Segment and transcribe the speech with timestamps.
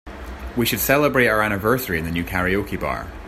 [0.57, 3.05] We should celebrate our anniversary in the new karaoke bar.